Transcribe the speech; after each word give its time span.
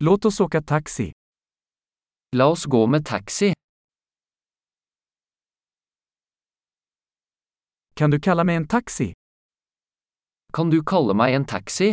Låt 0.00 0.24
oss 0.24 0.40
åka 0.40 0.62
taxi. 0.62 1.12
La 2.36 2.46
oss 2.46 2.64
gå 2.64 2.86
med 2.86 3.06
taxi. 3.06 3.52
Kan 7.94 8.10
du 8.10 8.20
kalla 8.20 8.44
mig 8.44 8.56
en 8.56 8.68
taxi? 8.68 9.12
Kan 10.52 10.70
du 10.70 10.82
kalle 10.84 11.14
meg 11.14 11.34
en 11.34 11.44
taxi? 11.44 11.92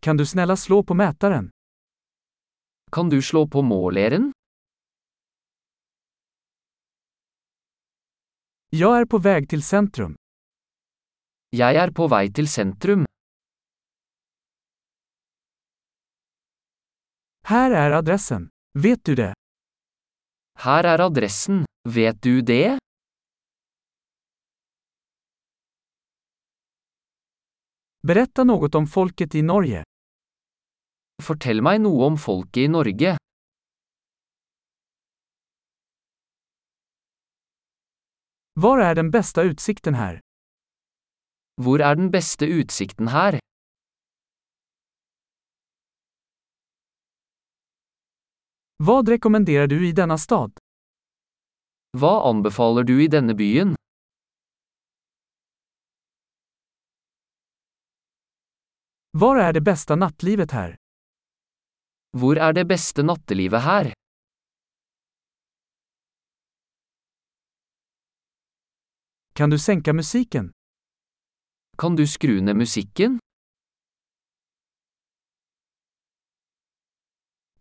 Kan 0.00 0.16
du 0.16 0.26
snälla 0.26 0.56
slå 0.56 0.82
på 0.82 0.94
mätaren? 0.94 1.50
Kan 2.92 3.08
du 3.08 3.22
slå 3.22 3.48
på 3.48 3.62
måleren? 3.62 4.32
Jag 8.68 9.00
är 9.00 9.04
på 9.06 9.18
väg 9.18 9.48
till 9.48 9.62
centrum. 9.62 10.16
Jeg 11.50 11.76
er 11.76 11.90
på 11.90 12.08
vei 12.08 12.28
til 12.32 12.48
sentrum. 12.48 13.06
Här 17.46 17.70
är 17.70 17.90
adressen. 17.90 18.48
Vet 18.78 19.04
du 19.04 19.14
det? 19.14 19.34
Her 20.58 20.84
er 20.84 21.00
adressen, 21.00 21.64
vet 21.88 22.22
du 22.22 22.42
det? 22.42 22.78
Berätta 28.06 28.44
något 28.44 28.74
om 28.74 28.86
folket 28.86 29.34
i 29.34 29.42
Norge. 29.42 29.82
Fortell 31.22 31.62
meg 31.62 31.80
noe 31.80 32.06
om 32.06 32.16
folket 32.18 32.56
i 32.64 32.68
Norge. 32.68 33.16
Var 38.60 38.78
är 38.78 38.94
den 38.94 39.10
bästa 39.10 39.42
utsikten 39.42 39.94
här? 39.94 40.20
Hvor 41.62 41.80
er 41.80 41.94
den 41.94 42.10
beste 42.10 42.46
utsikten 42.46 43.08
her? 43.08 43.38
Vad 48.86 49.08
rekommenderar 49.08 49.66
du 49.66 49.88
i 49.88 49.92
denna 49.92 50.18
stad? 50.18 50.52
Hva 51.98 52.30
anbefaler 52.30 52.84
du 52.84 53.04
i 53.04 53.06
denne 53.08 53.34
byen? 53.34 53.74
Var 59.10 59.36
är 59.36 59.52
det 59.52 59.60
bästa 59.60 59.96
nattlivet 59.96 60.50
här? 60.50 60.76
Hvor 62.16 62.38
er 62.38 62.52
det 62.52 62.64
beste 62.64 63.02
nattelivet 63.02 63.62
her? 63.62 63.92
Kan 69.34 69.50
du 69.50 69.58
sänka 69.58 69.92
musiken? 69.92 70.52
Kan 71.78 71.96
du 71.96 72.06
skru 72.06 72.40
ned 72.40 72.56
musikken? 72.56 73.18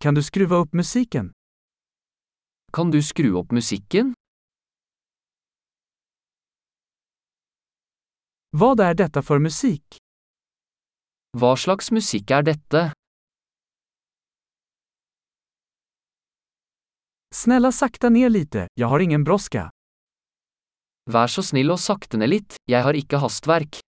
Kan 0.04 0.16
du 0.16 0.24
skruva 0.24 0.56
upp 0.56 0.74
musiken? 0.74 1.32
Kan 2.74 2.92
du 2.92 3.04
skru 3.04 3.34
opp 3.34 3.52
musikken? 3.52 4.14
Vad 8.50 8.80
är 8.80 8.94
detta 8.94 9.22
för 9.22 9.40
musik? 9.40 9.98
Hva 11.38 11.56
slags 11.56 11.92
musikk 11.92 12.32
er 12.32 12.44
dette? 12.44 12.92
Snälla 17.36 17.72
sakta 17.72 18.10
ner 18.10 18.30
lite, 18.30 18.68
jag 18.74 18.88
har 18.88 19.00
ingen 19.00 19.24
brådska. 19.24 19.70
Vær 21.12 21.28
så 21.28 21.44
snill 21.44 21.72
og 21.72 21.80
sakte 21.80 22.18
ned 22.18 22.30
litt, 22.30 22.60
jeg 22.68 22.84
har 22.84 22.94
ikke 22.94 23.24
hastverk. 23.24 23.80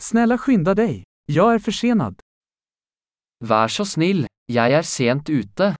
Snälla 0.00 0.38
skynda 0.38 0.74
dig. 0.74 1.04
Jag 1.24 1.54
är 1.54 1.58
försenad. 1.58 2.20
Vær 3.44 3.68
så 3.68 3.84
snill, 3.84 4.26
jeg 4.46 4.72
er 4.72 4.82
sent 4.82 5.28
ute. 5.30 5.76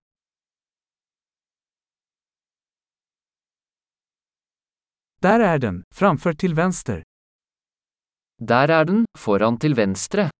Där 5.22 5.40
är 5.40 5.58
den, 5.58 5.82
framför 5.94 6.32
till 6.32 6.54
vänster. 6.54 7.02
Der 8.38 8.70
er 8.70 8.84
den, 8.84 9.04
foran 9.18 9.58
til 9.58 9.74
venstre. 9.74 10.30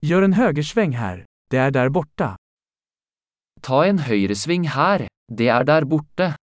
Gör 0.00 0.22
en 0.22 0.32
högersväng 0.32 0.92
här. 0.92 1.26
Det 1.50 1.56
är 1.56 1.70
där 1.70 1.88
borta. 1.88 2.36
Ta 3.62 3.84
en 3.86 3.98
høyresving 3.98 4.68
her, 4.68 5.08
det 5.28 5.48
er 5.48 5.64
der 5.64 5.84
borte. 5.84 6.41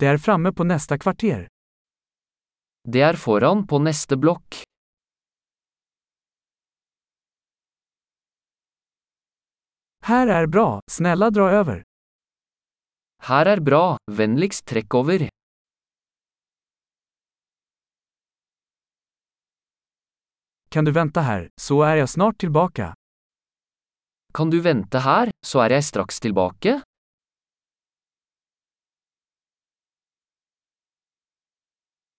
Det 0.00 0.06
är 0.06 0.18
framme 0.18 0.52
på 0.52 0.64
nästa 0.64 0.98
kvarter. 0.98 1.48
Det 2.88 3.00
er 3.00 3.16
foran 3.16 3.66
på 3.66 3.78
neste 3.78 4.16
blokk. 4.16 4.62
Här 10.02 10.26
är 10.26 10.46
bra, 10.46 10.80
snälla 10.90 11.30
dra 11.30 11.50
över. 11.50 11.82
Her 13.18 13.46
er 13.46 13.60
bra, 13.60 13.98
vennligst 14.12 14.66
trekk 14.66 14.94
over. 14.94 15.28
Kan 20.70 20.84
du 20.84 20.92
vänta 20.92 21.20
här, 21.20 21.48
så 21.60 21.82
är 21.82 21.96
jag 21.96 22.08
snart 22.08 22.38
tillbaka. 22.38 22.94
Kan 24.32 24.50
du 24.50 24.60
vente 24.60 24.98
her, 24.98 25.30
så 25.46 25.60
er 25.60 25.70
jeg 25.70 25.84
straks 25.84 26.20
tilbake? 26.20 26.80